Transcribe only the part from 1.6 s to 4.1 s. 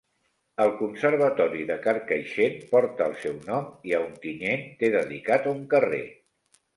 de Carcaixent porta el seu nom, i a